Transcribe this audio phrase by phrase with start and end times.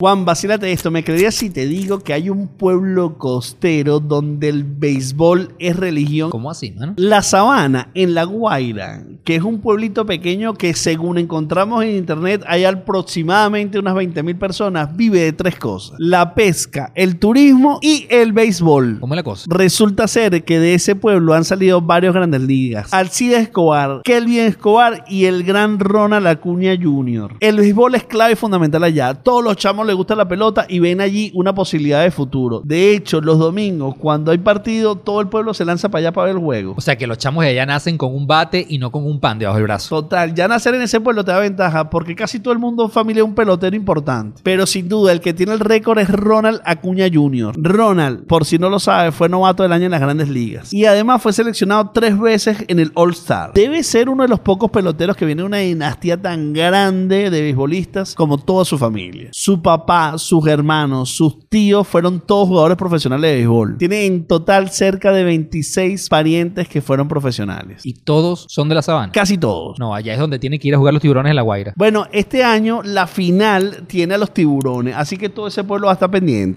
[0.00, 0.92] Juan, vacílate esto.
[0.92, 6.30] ¿Me creerías si te digo que hay un pueblo costero donde el béisbol es religión?
[6.30, 6.94] ¿Cómo así, mano?
[6.96, 12.44] La Sabana, en La Guaira, que es un pueblito pequeño que según encontramos en internet
[12.46, 15.96] hay aproximadamente unas 20 mil personas, vive de tres cosas.
[15.98, 19.00] La pesca, el turismo y el béisbol.
[19.00, 19.46] ¿Cómo es la cosa?
[19.48, 22.94] Resulta ser que de ese pueblo han salido varios grandes ligas.
[22.94, 27.34] Alcides Escobar, Kelvin Escobar y el gran Ronald Acuña Jr.
[27.40, 29.14] El béisbol es clave y fundamental allá.
[29.14, 32.62] Todos los chamos les gusta la pelota y ven allí una posibilidad de futuro.
[32.64, 36.26] De hecho, los domingos, cuando hay partido, todo el pueblo se lanza para allá para
[36.26, 36.74] ver el juego.
[36.76, 39.18] O sea que los chamos de allá nacen con un bate y no con un
[39.18, 40.02] pan debajo del brazo.
[40.02, 42.90] Total, ya nacer en ese pueblo te da ventaja porque casi todo el mundo en
[42.90, 44.40] familia es un pelotero importante.
[44.44, 47.54] Pero sin duda, el que tiene el récord es Ronald Acuña Jr.
[47.56, 50.72] Ronald, por si no lo sabe, fue novato del año en las grandes ligas.
[50.72, 53.52] Y además fue seleccionado tres veces en el All Star.
[53.54, 57.40] Debe ser uno de los pocos peloteros que viene de una dinastía tan grande de
[57.40, 59.30] beisbolistas como toda su familia.
[59.32, 63.76] Su papá papá, sus hermanos, sus tíos fueron todos jugadores profesionales de béisbol.
[63.78, 67.84] Tiene en total cerca de 26 parientes que fueron profesionales.
[67.84, 69.12] ¿Y todos son de la sabana?
[69.12, 69.78] Casi todos.
[69.78, 71.74] No, allá es donde tiene que ir a jugar los tiburones en La Guaira.
[71.76, 75.92] Bueno, este año la final tiene a los tiburones, así que todo ese pueblo va
[75.92, 76.56] a estar pendiente.